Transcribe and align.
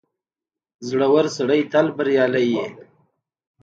•زړور 0.87 1.25
سړی 1.37 1.61
تل 1.71 1.87
بریالی 1.97 2.45
وي. 2.53 2.65